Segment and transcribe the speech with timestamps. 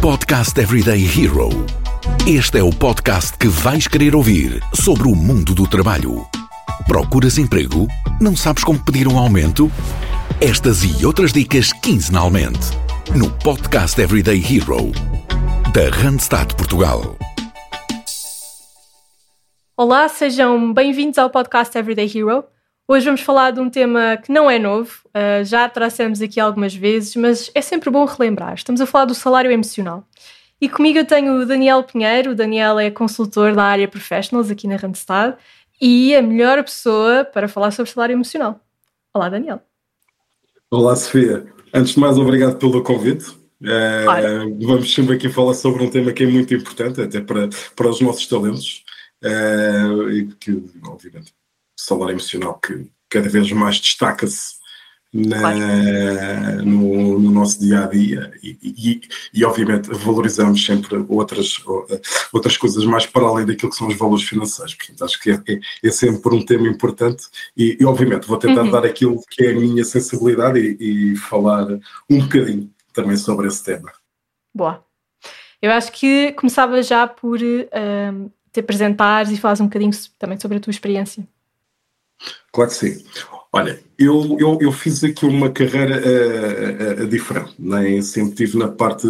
[0.00, 1.50] Podcast Everyday Hero.
[2.26, 6.26] Este é o podcast que vais querer ouvir sobre o mundo do trabalho.
[6.86, 7.86] Procuras emprego?
[8.18, 9.70] Não sabes como pedir um aumento?
[10.40, 12.70] Estas e outras dicas quinzenalmente
[13.14, 14.90] no Podcast Everyday Hero
[15.74, 17.18] da Randstad Portugal.
[19.76, 22.44] Olá, sejam bem-vindos ao podcast Everyday Hero.
[22.92, 26.74] Hoje vamos falar de um tema que não é novo, uh, já trouxemos aqui algumas
[26.74, 28.54] vezes, mas é sempre bom relembrar.
[28.54, 30.04] Estamos a falar do salário emocional.
[30.60, 32.32] E comigo eu tenho o Daniel Pinheiro.
[32.32, 35.36] O Daniel é consultor da área Professionals aqui na Randstad
[35.80, 38.58] e a melhor pessoa para falar sobre salário emocional.
[39.14, 39.62] Olá, Daniel.
[40.68, 41.46] Olá, Sofia.
[41.72, 43.24] Antes de mais, obrigado pelo convite.
[43.64, 44.04] É,
[44.66, 48.00] vamos sempre aqui falar sobre um tema que é muito importante, até para, para os
[48.00, 48.82] nossos talentos,
[49.22, 49.30] é,
[50.12, 51.32] e que, obviamente,
[51.80, 54.60] salário emocional que cada vez mais destaca-se
[55.12, 59.00] no, no, nosso dia a dia e, e,
[59.34, 61.56] e, obviamente valorizamos sempre outras,
[62.32, 64.74] outras coisas mais para além daquilo que são os valores financeiros.
[64.74, 67.24] Portanto, acho que é, é, é sempre um tema importante
[67.56, 68.70] e, e obviamente vou tentar uhum.
[68.70, 71.66] dar aquilo que é a minha sensibilidade e, falar
[72.08, 73.90] um bocadinho também sobre esse tema.
[74.54, 74.84] Boa.
[75.60, 80.58] Eu acho que começava já por uh, te apresentares e falares um bocadinho também sobre
[80.58, 81.26] a tua experiência.
[82.52, 83.04] Claro que sim.
[83.52, 88.68] Olha, eu, eu, eu fiz aqui uma carreira uh, uh, diferente, nem sempre estive na
[88.68, 89.08] parte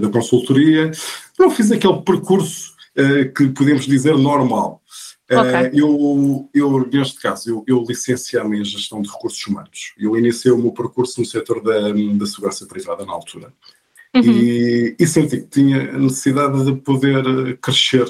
[0.00, 0.90] da consultoria,
[1.38, 4.82] não fiz aquele percurso uh, que podemos dizer normal.
[5.28, 5.80] Okay.
[5.80, 9.92] eu, eu, neste caso, eu, eu licenciei-me em gestão de recursos humanos.
[9.98, 13.52] Eu iniciei o meu percurso no setor da, da segurança privada na altura.
[14.14, 14.22] Uhum.
[14.22, 18.06] E, e senti que tinha necessidade de poder crescer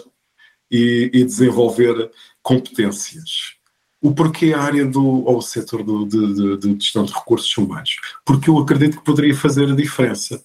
[0.71, 2.11] e, e desenvolver
[2.43, 3.57] competências.
[4.01, 7.57] O porquê a área do, ou o setor do, de, de, de, gestão de recursos
[7.57, 7.97] humanos?
[8.25, 10.43] Porque eu acredito que poderia fazer a diferença.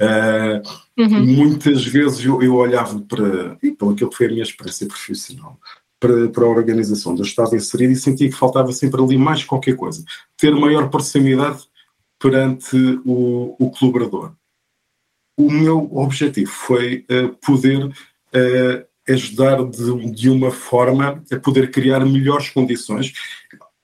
[0.00, 1.26] Uh, uhum.
[1.26, 5.58] Muitas vezes eu, eu, olhava para, e pelo que foi a minha experiência profissional,
[5.98, 9.44] para, para a organização onde eu estava inserido e sentia que faltava sempre ali mais
[9.44, 10.02] qualquer coisa.
[10.36, 11.64] Ter maior proximidade
[12.18, 14.32] perante o, o colaborador.
[15.36, 22.04] O meu objetivo foi uh, poder uh, ajudar de, de uma forma a poder criar
[22.04, 23.12] melhores condições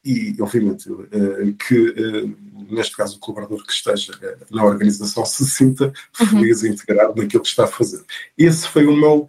[0.06, 5.44] e, obviamente, eh, que eh, neste caso o colaborador que esteja eh, na organização se
[5.44, 6.26] sinta uhum.
[6.26, 6.68] feliz uhum.
[6.68, 8.04] e integrado naquilo que está a fazer.
[8.38, 9.26] Esse foi o meu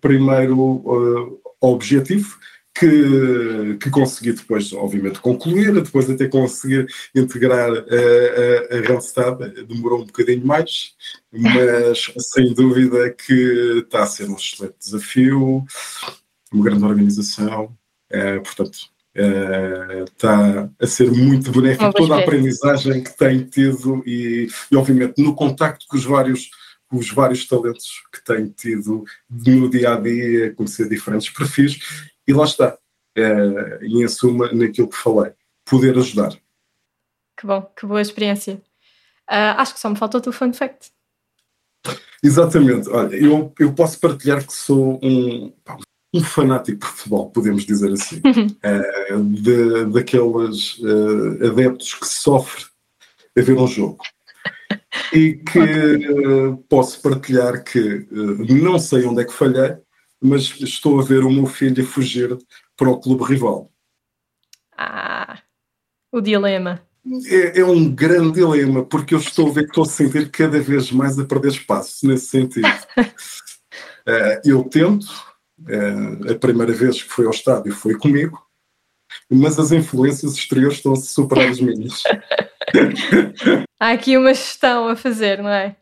[0.00, 2.36] primeiro objetivo
[2.74, 10.02] que, que consegui depois, obviamente, concluir, depois até conseguir integrar a, a, a Randstad, demorou
[10.02, 10.92] um bocadinho mais,
[11.32, 15.64] mas sem dúvida que está a ser um excelente desafio,
[16.52, 17.76] uma grande organização,
[18.10, 18.78] é, portanto,
[19.14, 25.22] é, está a ser muito benéfico toda a aprendizagem que tem tido e, e, obviamente,
[25.22, 26.50] no contacto com os vários
[26.92, 31.78] os vários talentos que tenho tido no dia a dia, conhecer diferentes perfis
[32.26, 32.78] e lá está.
[33.16, 35.32] É, e em suma, naquilo que falei,
[35.64, 36.36] poder ajudar.
[37.36, 38.54] Que bom, que boa experiência.
[39.30, 40.92] Uh, acho que só me faltou o teu fun fact.
[42.22, 42.88] Exatamente.
[42.88, 45.52] Olha, eu, eu posso partilhar que sou um,
[46.14, 48.18] um fanático de futebol, podemos dizer assim.
[48.18, 52.66] uh, de, daqueles uh, adeptos que sofrem
[53.36, 53.98] a ver um jogo.
[55.12, 55.58] E que
[56.48, 59.76] uh, posso partilhar que não sei onde é que falhei,
[60.24, 62.34] mas estou a ver o meu filho fugir
[62.78, 63.70] para o clube rival.
[64.74, 65.38] Ah,
[66.10, 66.80] o dilema.
[67.26, 70.58] É, é, um grande dilema, porque eu estou a ver que estou a sentir cada
[70.58, 72.66] vez mais a perder espaço nesse sentido.
[72.66, 78.42] uh, eu tento, uh, a primeira vez que fui ao estádio foi comigo,
[79.30, 82.02] mas as influências exteriores estão a superar as minhas.
[83.78, 85.76] Há aqui uma gestão a fazer, não é?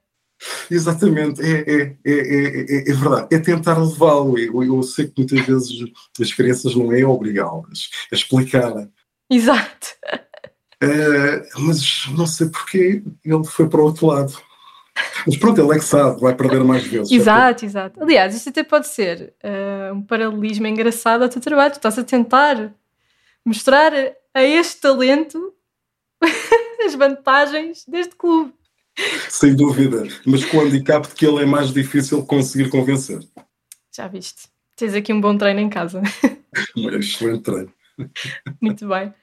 [0.70, 4.38] Exatamente, é, é, é, é, verdade, é tentar levá-lo.
[4.38, 8.88] Eu, eu, sei que muitas vezes as crianças não é obrigá-las a explicar.
[9.30, 9.88] Exato.
[11.58, 14.36] mas não sei porque ele foi para o outro lado.
[15.26, 17.10] Mas pronto, ele é que sabe, vai perder mais vezes.
[17.10, 18.02] Exato, exato.
[18.02, 21.72] Aliás, isto até pode ser uh, um paralelismo engraçado ao teu trabalho.
[21.72, 22.74] Tu estás a tentar
[23.44, 23.92] mostrar
[24.34, 25.54] a este talento
[26.84, 28.52] as vantagens deste clube.
[29.28, 33.20] Sem dúvida, mas com o handicap de que ele é mais difícil conseguir convencer.
[33.94, 34.48] Já viste.
[34.76, 36.02] Tens aqui um bom treino em casa.
[36.76, 37.72] Um excelente treino.
[38.60, 39.14] Muito bem.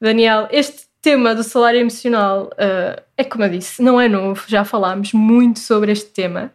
[0.00, 4.64] Daniel, este tema do salário emocional uh, é como eu disse, não é novo, já
[4.64, 6.52] falámos muito sobre este tema,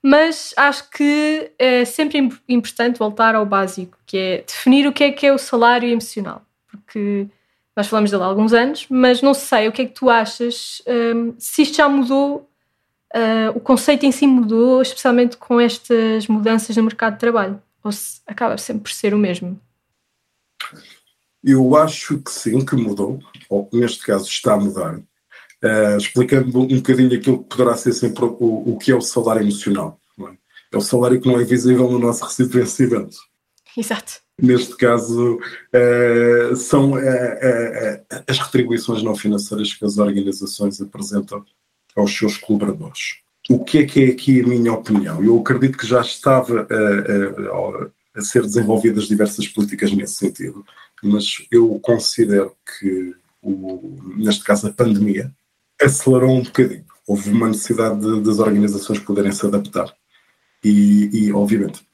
[0.00, 5.10] mas acho que é sempre importante voltar ao básico, que é definir o que é
[5.10, 7.26] que é o salário emocional, porque
[7.76, 10.80] nós falamos dele há alguns anos, mas não sei o que é que tu achas,
[10.86, 12.48] um, se isto já mudou
[13.14, 17.62] uh, o conceito em si mudou, especialmente com estas mudanças no mercado de trabalho?
[17.84, 19.60] Ou se acaba sempre por ser o mesmo?
[21.44, 24.98] Eu acho que sim, que mudou, ou neste caso está a mudar.
[25.62, 29.42] Uh, explicando um bocadinho aquilo que poderá ser sempre o, o que é o salário
[29.42, 30.00] emocional.
[30.18, 30.36] É?
[30.72, 30.76] é?
[30.76, 33.16] o salário que não é visível no nosso recibo de vencimento.
[33.76, 34.25] Exato.
[34.40, 41.44] Neste caso, uh, são uh, as retribuições não financeiras que as organizações apresentam
[41.96, 43.20] aos seus colaboradores.
[43.48, 45.24] O que é que é aqui a minha opinião?
[45.24, 50.64] Eu acredito que já estava a, a ser desenvolvidas diversas políticas nesse sentido,
[51.02, 55.32] mas eu considero que, o, neste caso, a pandemia
[55.80, 56.84] acelerou um bocadinho.
[57.06, 59.94] Houve uma necessidade de, das organizações poderem se adaptar.
[60.64, 61.86] E, e, obviamente,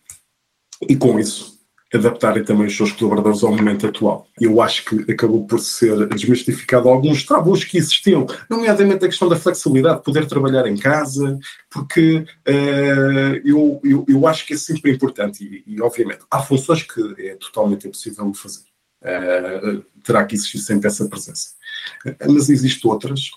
[0.88, 1.51] e com isso,
[1.92, 4.26] adaptarem também os seus colaboradores ao momento atual.
[4.40, 9.36] Eu acho que acabou por ser desmistificado alguns tabus que existiam, nomeadamente a questão da
[9.36, 11.38] flexibilidade, poder trabalhar em casa,
[11.70, 16.82] porque uh, eu, eu, eu, acho que é sempre importante e, e, obviamente, há funções
[16.82, 18.62] que é totalmente impossível de fazer.
[19.02, 21.50] Uh, terá que existir sempre essa presença.
[22.28, 23.30] Mas existem outras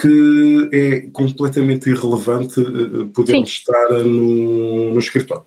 [0.00, 3.56] que é completamente irrelevante uh, podermos Sim.
[3.56, 5.46] estar no, no escritório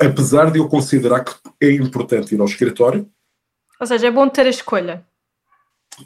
[0.00, 3.08] apesar de eu considerar que é importante ir ao escritório.
[3.80, 5.04] Ou seja, é bom ter a escolha.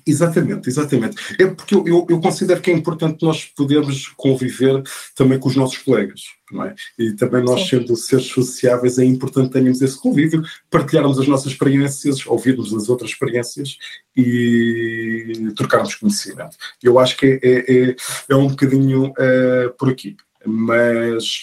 [0.06, 1.16] Exatamente, exatamente.
[1.38, 4.82] É porque eu, eu, eu, considero que é importante nós podermos conviver
[5.14, 6.74] também com os nossos colegas, não é?
[6.98, 7.80] E também nós, Sim.
[7.80, 13.10] sendo seres sociáveis, é importante termos esse convívio, partilharmos as nossas experiências, ouvirmos as outras
[13.10, 13.76] experiências
[14.16, 16.56] e trocarmos conhecimento.
[16.82, 17.96] Eu acho que é, é, é,
[18.30, 20.16] é um bocadinho uh, por aqui.
[20.44, 21.42] Mas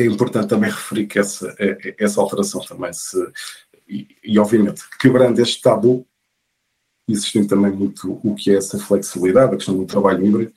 [0.00, 3.16] é importante também referir que essa, é, é, essa alteração também se.
[3.88, 6.06] E, e, obviamente, quebrando este tabu,
[7.08, 10.52] existindo também muito o que é essa flexibilidade, a questão do trabalho híbrido,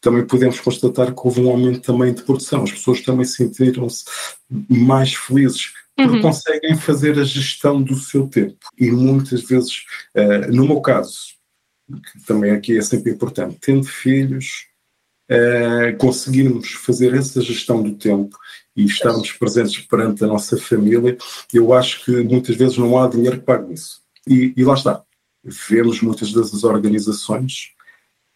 [0.00, 2.62] também podemos constatar que houve um aumento também de produção.
[2.62, 4.04] As pessoas também sentiram-se
[4.68, 6.22] mais felizes porque uhum.
[6.22, 8.58] conseguem fazer a gestão do seu tempo.
[8.76, 11.34] E muitas vezes, uh, no meu caso,
[11.88, 14.66] que também aqui é sempre importante, tendo filhos,
[15.30, 18.36] uh, conseguirmos fazer essa gestão do tempo
[18.76, 21.16] e estarmos presentes perante a nossa família,
[21.52, 24.02] eu acho que muitas vezes não há dinheiro que pague isso.
[24.26, 25.02] E, e lá está.
[25.68, 27.70] Vemos muitas das organizações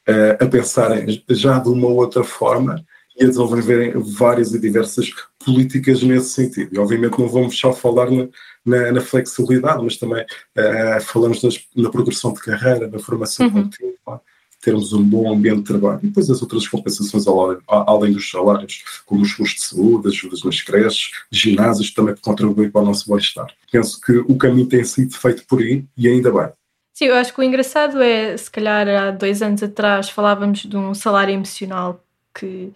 [0.09, 2.85] uh, a pensarem já de uma outra forma
[3.19, 5.11] e a desenvolverem várias e diversas
[5.45, 6.73] políticas nesse sentido.
[6.73, 8.29] E obviamente não vamos só falar na,
[8.65, 13.65] na, na flexibilidade, mas também uh, falamos das, na progressão de carreira, na formação uhum.
[13.65, 14.23] contínua,
[14.61, 16.01] termos um bom ambiente de trabalho.
[16.03, 17.27] E depois as outras compensações
[17.69, 22.83] além dos salários, como os custos de saúde, ajudas nas creches, ginásios, também contribuem para
[22.83, 23.47] o nosso bem-estar.
[23.71, 26.49] Penso que o caminho tem sido feito por aí e ainda bem.
[26.93, 30.77] Sim, eu acho que o engraçado é, se calhar há dois anos atrás falávamos de
[30.77, 32.03] um salário emocional
[32.35, 32.73] que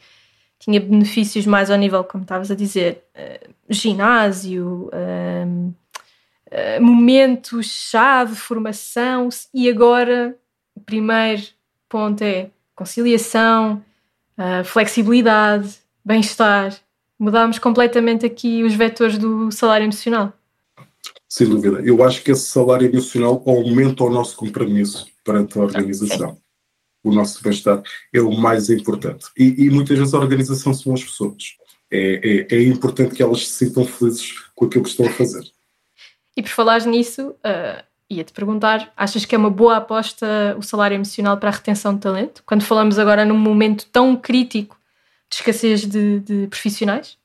[0.60, 5.74] tinha benefícios mais ao nível, como estavas a dizer, uh, ginásio, uh,
[6.46, 10.36] uh, momentos-chave, formação, e agora,
[10.86, 11.42] primeiro
[11.92, 13.84] ponto é conciliação,
[14.38, 16.74] uh, flexibilidade, bem-estar.
[17.18, 20.32] Mudámos completamente aqui os vetores do salário emocional.
[21.28, 21.82] Sem dúvida.
[21.84, 26.38] Eu acho que esse salário emocional aumenta o nosso compromisso perante a organização.
[27.04, 29.26] O nosso bem-estar é o mais importante.
[29.36, 31.56] E, e, muitas vezes a organização são as pessoas.
[31.90, 35.44] É, é, é, importante que elas se sintam felizes com aquilo que estão a fazer.
[36.34, 40.94] E por falar nisso, uh, ia-te perguntar: achas que é uma boa aposta o salário
[40.94, 42.42] emocional para a retenção de talento?
[42.46, 44.76] Quando falamos agora num momento tão crítico
[45.30, 47.16] de escassez de, de profissionais?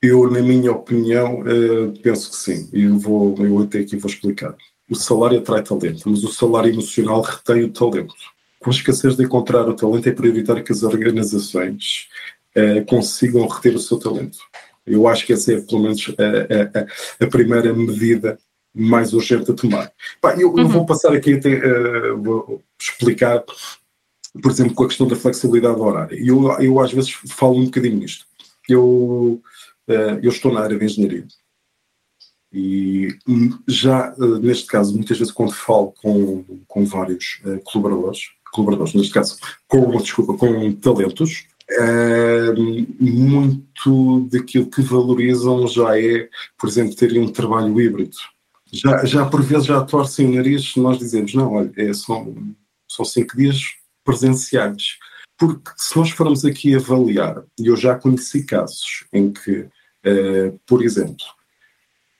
[0.00, 2.68] Eu, na minha opinião, uh, penso que sim.
[2.72, 4.54] Eu, vou, eu até aqui vou explicar.
[4.88, 8.14] O salário atrai talento, mas o salário emocional retém o talento.
[8.60, 12.08] Com a escassez de encontrar o talento, é prioritário que as organizações
[12.54, 14.38] uh, consigam reter o seu talento.
[14.86, 18.38] Eu acho que essa é, pelo menos, a, a, a primeira medida
[18.74, 19.92] mais urgente a tomar.
[20.20, 20.60] Pá, eu, uhum.
[20.60, 23.44] eu, vou passar aqui até uh, explicar,
[24.42, 26.16] por exemplo, com a questão da flexibilidade horária.
[26.16, 28.26] Eu, eu às vezes falo um bocadinho nisto.
[28.68, 29.40] Eu,
[29.88, 31.26] uh, eu estou na área de engenharia.
[32.52, 33.16] E
[33.68, 39.38] já, uh, neste caso, muitas vezes quando falo com, com vários colaboradores, colaboradores, neste caso,
[39.68, 41.46] com, desculpa, com talentos,
[43.00, 46.28] muito daquilo que valorizam já é,
[46.58, 48.16] por exemplo, terem um trabalho híbrido
[48.74, 52.54] já, já por vezes já torcem o nariz se nós dizemos, não, olha, é, são,
[52.88, 53.60] são cinco dias
[54.04, 54.98] presenciais.
[55.36, 60.82] Porque se nós formos aqui avaliar, e eu já conheci casos em que, uh, por
[60.82, 61.24] exemplo,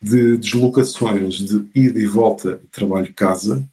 [0.02, 3.66] de deslocações de ida e volta trabalho-casa,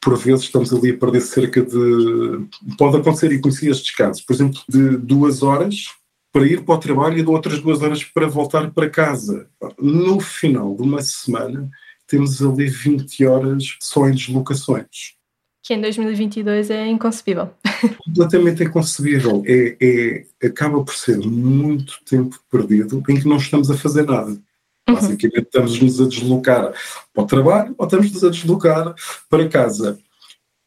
[0.00, 2.46] por vezes estamos ali a perder cerca de.
[2.78, 5.86] Pode acontecer, e conheci estes casos, por exemplo, de duas horas
[6.32, 9.48] para ir para o trabalho e de outras duas horas para voltar para casa.
[9.80, 11.68] No final de uma semana,
[12.06, 15.14] temos ali 20 horas só em deslocações.
[15.62, 17.50] Que em 2022 é inconcebível.
[18.04, 19.42] Completamente inconcebível.
[19.46, 24.30] É, é, acaba por ser muito tempo perdido em que não estamos a fazer nada.
[24.30, 24.94] Uhum.
[24.94, 26.72] Basicamente, estamos-nos a deslocar
[27.12, 28.94] para o trabalho ou estamos-nos a deslocar
[29.28, 29.98] para casa.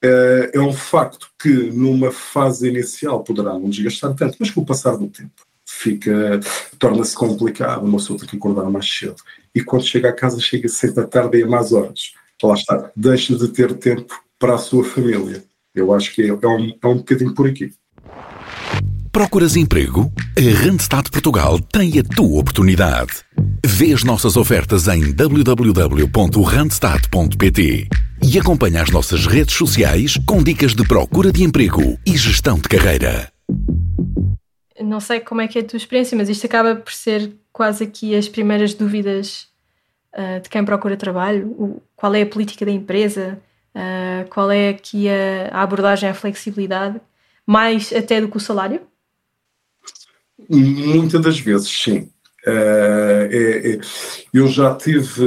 [0.02, 4.66] Eh, é um facto que numa fase inicial poderá não desgastar tanto, mas com o
[4.66, 6.40] passar do tempo fica,
[6.80, 9.18] torna-se complicado, uma pessoa tem que acordar mais cedo.
[9.54, 12.14] E quando chega a casa, chega cedo da tarde e a mais horas.
[12.42, 15.44] Lá está, deixa de ter tempo para a sua família.
[15.76, 17.72] Eu acho que é, é, um, é um bocadinho por aqui.
[19.12, 20.12] Procuras emprego?
[20.38, 23.24] A Randstad Portugal tem a tua oportunidade.
[23.66, 27.88] Vê as nossas ofertas em www.randstad.pt
[28.22, 32.70] e acompanha as nossas redes sociais com dicas de procura de emprego e gestão de
[32.70, 33.32] carreira.
[34.82, 37.84] Não sei como é que é a tua experiência, mas isto acaba por ser quase
[37.84, 39.48] aqui as primeiras dúvidas
[40.14, 41.48] uh, de quem procura trabalho.
[41.48, 43.40] O, qual é a política da empresa?
[43.76, 47.00] Uh, qual é aqui a, a, abordagem à flexibilidade?
[47.46, 48.82] Mais até do que o salário?
[50.50, 52.10] Muitas das vezes, sim.
[52.48, 53.80] Uh, é, é,
[54.34, 55.26] eu já tive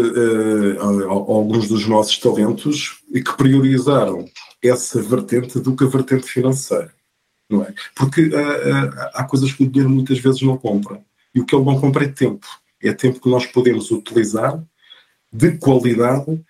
[1.08, 4.24] alguns dos nossos talentos que priorizaram
[4.62, 6.92] essa vertente do que a vertente financeira.
[7.48, 7.74] Não é?
[7.94, 8.30] Porque
[9.14, 11.00] há coisas que o dinheiro muitas vezes não compra.
[11.34, 12.46] E o que ele não compra é tempo.
[12.82, 14.62] É tempo que nós podemos utilizar
[15.32, 16.42] de qualidade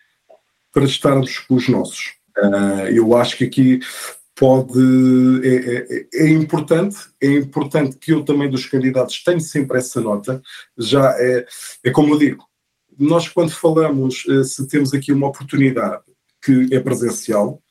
[0.72, 2.14] para estarmos com os nossos.
[2.36, 3.80] Uh, eu acho que aqui
[4.34, 4.80] pode
[5.44, 10.42] é, é, é, importante é importante que eu também dos candidatos tenha sempre essa nota
[10.78, 11.46] já é,
[11.84, 12.44] é como eu digo
[12.98, 16.02] nós quando falamos se temos aqui uma oportunidade
[16.42, 17.62] que é presencial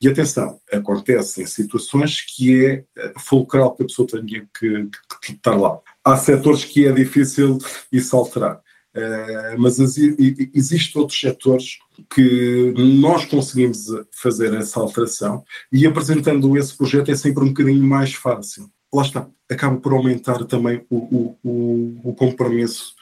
[0.00, 5.32] e atenção acontecem situações que é eh, fulcral que a pessoa tenha que, que, que
[5.32, 7.58] estar lá há setores que é difícil
[7.92, 8.60] isso alterar.
[8.92, 11.78] Uh, mas existem outros setores
[12.12, 18.14] que nós conseguimos fazer essa alteração e apresentando esse projeto é sempre um bocadinho mais
[18.14, 18.68] fácil.
[18.92, 22.96] Lá está, acaba por aumentar também o, o, o, o compromisso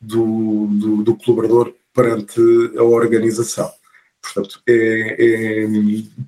[0.00, 2.40] do, do, do, colaborador perante
[2.78, 3.70] a organização.
[4.32, 5.66] Portanto, é, é,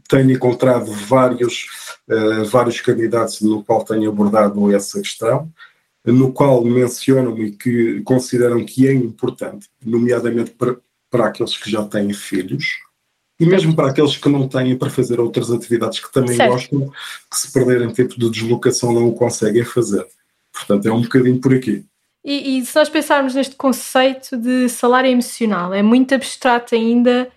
[0.08, 1.66] tenho encontrado vários,
[2.08, 5.52] uh, vários candidatos no qual tenho abordado essa questão
[6.12, 10.76] no qual mencionam e que consideram que é importante, nomeadamente para,
[11.10, 12.66] para aqueles que já têm filhos,
[13.40, 16.50] e mesmo para aqueles que não têm para fazer outras atividades que também certo.
[16.50, 16.90] gostam,
[17.30, 20.04] que se perderem tempo de deslocação não o conseguem fazer.
[20.52, 21.84] Portanto, é um bocadinho por aqui.
[22.24, 27.30] E, e se nós pensarmos neste conceito de salário emocional, é muito abstrato ainda,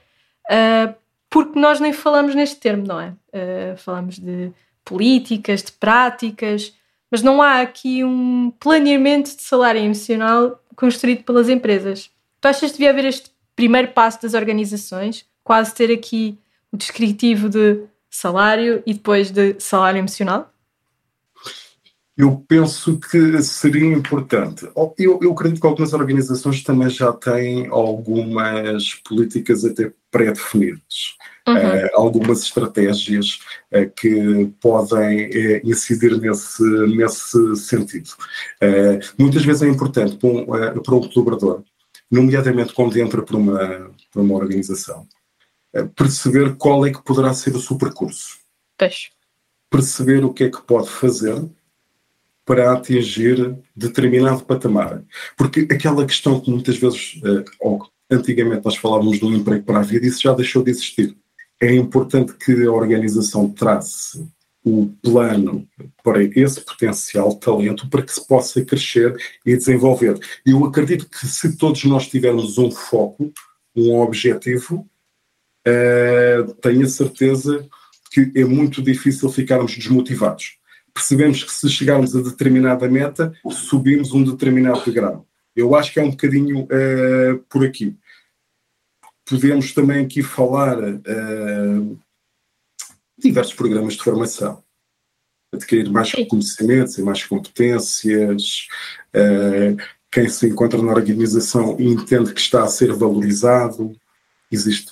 [0.50, 0.94] uh,
[1.30, 3.14] porque nós nem falamos neste termo, não é?
[3.34, 4.52] Uh, falamos de
[4.84, 6.74] políticas, de práticas,
[7.10, 12.10] mas não há aqui um planeamento de salário emocional construído pelas empresas.
[12.40, 16.38] Tu achas que devia haver este primeiro passo das organizações, quase ter aqui
[16.72, 20.51] o descritivo de salário e depois de salário emocional?
[22.18, 24.70] Eu penso que seria importante.
[24.98, 31.16] Eu, eu acredito que algumas organizações também já têm algumas políticas até pré-definidas
[31.48, 31.56] uhum.
[31.56, 33.40] uh, algumas estratégias
[33.72, 38.12] uh, que podem uh, incidir nesse, nesse sentido.
[39.18, 40.46] muitas vezes é importante para um,
[40.82, 41.64] para um colaborador,
[42.10, 45.08] nomeadamente quando entra para uma, para uma organização,
[45.96, 48.40] perceber qual é que poderá ser o seu percurso.
[49.70, 51.50] Perceber o que é que pode fazer
[52.46, 55.04] para atingir determinado patamar.
[55.38, 57.20] Porque aquela questão que muitas vezes,
[57.60, 61.16] ou antigamente nós falávamos um emprego para a vida, isso já deixou de existir
[61.62, 64.28] é importante que a organização trace
[64.64, 65.68] o plano
[66.04, 70.20] para esse potencial talento para que se possa crescer e desenvolver.
[70.46, 73.32] Eu acredito que se todos nós tivermos um foco,
[73.76, 74.88] um objetivo,
[75.68, 77.68] uh, tenho a certeza
[78.12, 80.58] que é muito difícil ficarmos desmotivados.
[80.94, 85.26] Percebemos que se chegarmos a determinada meta, subimos um determinado grau.
[85.56, 87.98] Eu acho que é um bocadinho uh, por aqui
[89.32, 92.00] podemos também aqui falar uh,
[93.18, 94.62] diversos programas de formação,
[95.54, 98.68] adquirir mais conhecimentos e mais competências.
[99.16, 99.82] Uh,
[100.12, 103.96] quem se encontra na organização e entende que está a ser valorizado,
[104.52, 104.92] existe.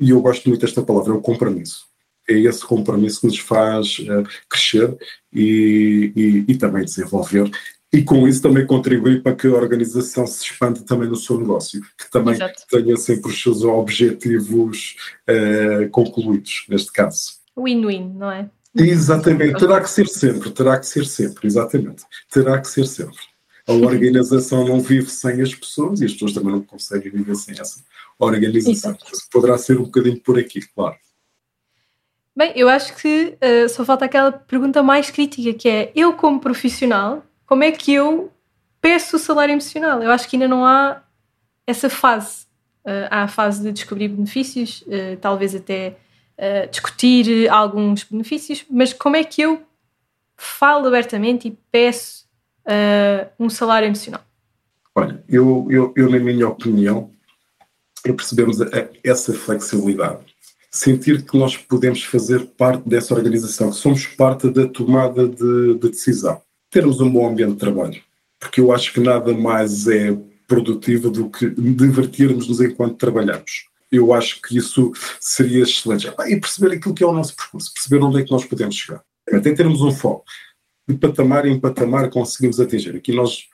[0.00, 1.86] E eu gosto muito desta palavra, é o compromisso.
[2.28, 4.96] É esse compromisso que nos faz uh, crescer
[5.32, 7.50] e, e, e, também desenvolver
[7.92, 11.80] e com isso também contribuir para que a organização se expanda também no seu negócio,
[11.96, 12.62] que também Exato.
[12.68, 14.96] tenha sempre os seus objetivos
[15.28, 17.36] uh, concluídos, neste caso.
[17.56, 18.50] Win-win, não é?
[18.74, 23.16] Exatamente, terá que ser sempre, terá que ser sempre, exatamente, terá que ser sempre.
[23.66, 27.58] A organização não vive sem as pessoas e as pessoas também não conseguem viver sem
[27.58, 27.80] essa
[28.18, 28.92] organização.
[28.92, 29.06] Exato.
[29.32, 30.96] Poderá ser um bocadinho por aqui, claro.
[32.36, 36.38] Bem, eu acho que uh, só falta aquela pergunta mais crítica que é: eu, como
[36.38, 38.30] profissional, como é que eu
[38.78, 40.02] peço o salário emocional?
[40.02, 41.02] Eu acho que ainda não há
[41.66, 42.44] essa fase.
[42.84, 45.96] Uh, há a fase de descobrir benefícios, uh, talvez até
[46.70, 49.62] discutir alguns benefícios, mas como é que eu
[50.36, 52.26] falo abertamente e peço
[53.40, 54.20] um salário emocional?
[54.94, 57.10] Olha, eu, eu, eu, na minha opinião,
[58.04, 58.58] é percebemos
[59.02, 60.35] essa flexibilidade.
[60.76, 65.90] Sentir que nós podemos fazer parte dessa organização, que somos parte da tomada de, de
[65.90, 66.40] decisão
[66.70, 68.02] termos um bom ambiente de trabalho,
[68.38, 70.16] porque eu acho que nada mais é
[70.46, 73.66] produtivo do que divertirmos-nos enquanto trabalhamos.
[73.90, 76.12] Eu acho que isso seria excelente.
[76.26, 79.02] E perceber aquilo que é o nosso percurso, perceber onde é que nós podemos chegar.
[79.32, 80.24] Até termos um foco.
[80.88, 82.94] De patamar em patamar conseguimos atingir.
[82.94, 83.48] Aqui nós,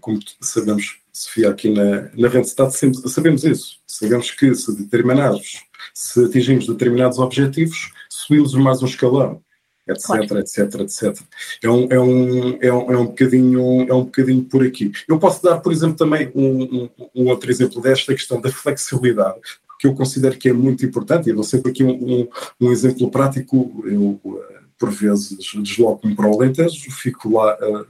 [0.00, 3.78] como sabemos, Sofia, aqui na, na Randstad, sabemos isso.
[3.86, 5.64] Sabemos que se determinados,
[5.94, 9.42] se atingimos determinados objetivos, subimos mais um escalão
[9.88, 10.38] etc, claro.
[10.38, 11.18] etc, etc.
[11.62, 14.90] É um, é, um, é, um, é, um bocadinho, é um bocadinho por aqui.
[15.06, 19.38] Eu posso dar, por exemplo, também um, um, um outro exemplo desta questão da flexibilidade,
[19.78, 22.28] que eu considero que é muito importante, e dou sempre aqui um,
[22.60, 27.86] um, exemplo prático, eu eh, por vezes desloco-me para o Alentejo, fico lá uh,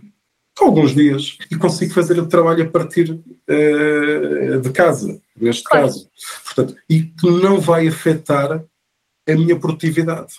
[0.64, 5.86] alguns dias e consigo fazer o trabalho a partir uh, de casa, neste claro.
[5.86, 6.10] caso.
[6.44, 8.64] Portanto, e que não vai afetar
[9.28, 10.34] a minha produtividade.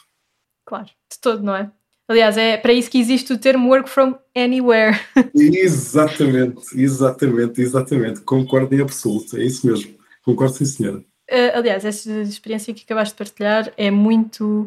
[0.66, 1.72] Claro de todo, não é?
[2.08, 4.98] Aliás, é para isso que existe o termo work from anywhere.
[5.36, 8.22] exatamente, exatamente, exatamente.
[8.22, 9.96] Concordo em absoluto, é isso mesmo.
[10.24, 11.00] Concordo, sim, senhora.
[11.30, 14.66] Uh, aliás, essa experiência que acabaste de partilhar é muito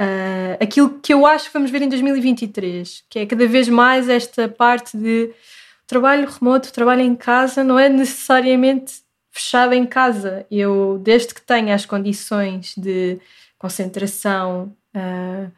[0.00, 4.08] uh, aquilo que eu acho que vamos ver em 2023, que é cada vez mais
[4.08, 5.30] esta parte de
[5.86, 10.46] trabalho remoto, trabalho em casa, não é necessariamente fechado em casa.
[10.50, 13.18] Eu, desde que tenha as condições de
[13.58, 15.50] concentração, uh,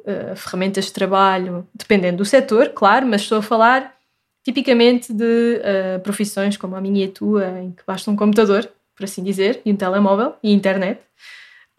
[0.00, 3.94] uh, ferramentas de trabalho, dependendo do setor, claro, mas estou a falar
[4.42, 5.58] tipicamente de
[6.02, 9.62] profissões como a minha e a tua, em que basta um computador, por assim dizer,
[9.64, 11.00] e um telemóvel e internet.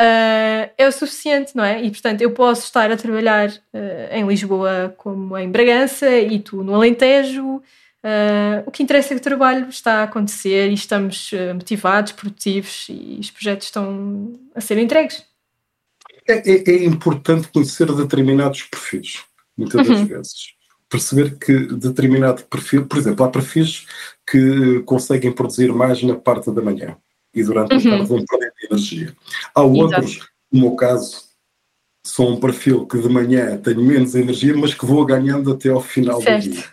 [0.02, 1.82] Uh, é o suficiente, não é?
[1.82, 6.64] E portanto eu posso estar a trabalhar uh, em Lisboa como em Bragança e tu
[6.64, 7.62] no Alentejo.
[8.04, 12.88] Uh, o que interessa é que o trabalho está a acontecer e estamos motivados, produtivos
[12.90, 15.24] e os projetos estão a ser entregues.
[16.28, 19.24] É, é, é, importante conhecer determinados perfis,
[19.58, 20.06] muitas das uhum.
[20.08, 20.56] vezes.
[20.90, 23.86] Perceber que determinado perfil, por exemplo, há perfis
[24.30, 26.98] que conseguem produzir mais na parte da manhã
[27.34, 27.80] e durante uhum.
[27.80, 28.26] a tarde vão
[28.76, 29.16] energia.
[29.54, 30.30] Há outros, Exato.
[30.52, 31.24] no meu caso,
[32.06, 35.82] sou um perfil que de manhã tenho menos energia, mas que vou ganhando até ao
[35.82, 36.44] final certo.
[36.44, 36.64] do dia.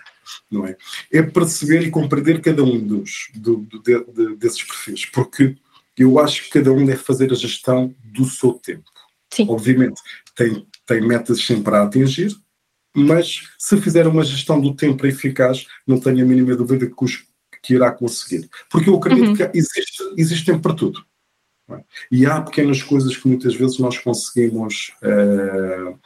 [0.50, 0.76] Não é?
[1.10, 5.56] é perceber e compreender cada um dos, do, do, de, desses perfis, porque
[5.96, 8.84] eu acho que cada um deve fazer a gestão do seu tempo.
[9.32, 9.46] Sim.
[9.48, 10.00] Obviamente,
[10.36, 12.34] tem, tem metas sempre a atingir,
[12.94, 17.24] mas se fizer uma gestão do tempo eficaz, não tenho a mínima dúvida que, os,
[17.62, 18.48] que irá conseguir.
[18.70, 19.36] Porque eu acredito uhum.
[19.36, 21.04] que existe, existe tempo para tudo.
[22.10, 25.98] E há pequenas coisas que muitas vezes nós conseguimos uh,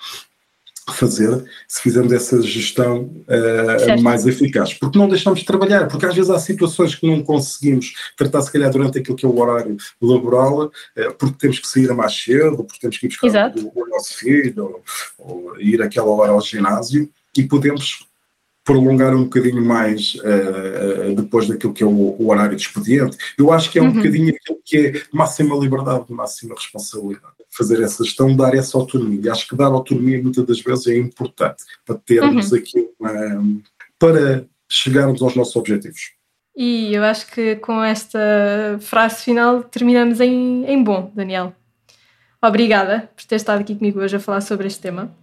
[0.92, 4.72] fazer se fizermos essa gestão uh, mais eficaz.
[4.74, 8.52] Porque não deixamos de trabalhar, porque às vezes há situações que não conseguimos tratar, se
[8.52, 12.64] calhar, durante aquilo que é o horário laboral, uh, porque temos que sair mais cedo,
[12.64, 14.83] porque temos que ir buscar o, o, nosso filho,
[15.18, 18.07] ou, ou ir aquela hora ao ginásio, e podemos
[18.66, 23.16] prolongar um bocadinho mais uh, depois daquilo que é o, o, horário de expediente.
[23.38, 23.92] Eu acho que é um uhum.
[23.92, 29.20] bocadinho aquilo que é máxima liberdade, máxima responsabilidade fazer essa gestão, dar essa autonomia.
[29.22, 32.59] E acho que dar autonomia muitas das vezes é importante para termos uhum.
[32.59, 33.62] aquilo um,
[33.98, 36.12] para chegarmos aos nossos objetivos.
[36.55, 38.18] E eu acho que com esta
[38.81, 41.55] frase final terminamos em, em bom, Daniel.
[42.42, 45.14] Obrigada por ter estado aqui comigo hoje a falar sobre este tema.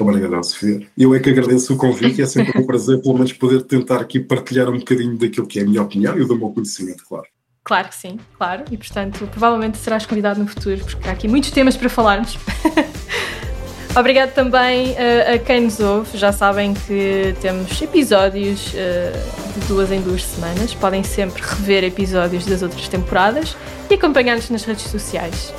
[0.00, 0.86] Obrigado, Sofia.
[0.96, 4.00] Eu é que agradeço o convite e é sempre um prazer, pelo menos, poder tentar
[4.00, 7.26] aqui partilhar um bocadinho daquilo que é a minha opinião e do meu conhecimento, claro.
[7.64, 8.64] Claro que sim, claro.
[8.70, 12.38] E portanto, provavelmente serás convidado no futuro, porque há aqui muitos temas para falarmos.
[13.94, 16.16] Obrigado também uh, a quem nos ouve.
[16.16, 20.72] Já sabem que temos episódios uh, de duas em duas semanas.
[20.74, 23.54] Podem sempre rever episódios das outras temporadas
[23.90, 25.50] e acompanhar-nos nas redes sociais.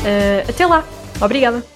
[0.00, 0.82] Uh, até lá.
[1.20, 1.73] Obrigada.